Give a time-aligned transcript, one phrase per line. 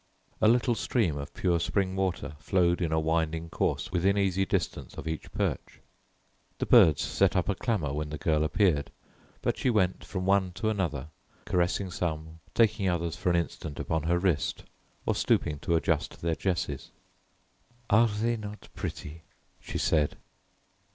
[0.41, 4.95] A little stream of pure spring water flowed in a winding course within easy distance
[4.95, 5.79] of each perch.
[6.57, 8.91] The birds set up a clamour when the girl appeared,
[9.43, 11.09] but she went from one to another,
[11.45, 14.63] caressing some, taking others for an instant upon her wrist,
[15.05, 16.89] or stooping to adjust their jesses.
[17.91, 19.21] "Are they not pretty?"
[19.59, 20.17] she said.